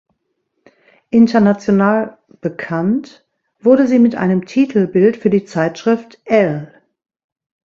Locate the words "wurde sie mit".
3.59-4.15